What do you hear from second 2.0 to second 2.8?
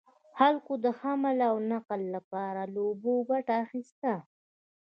لپاره له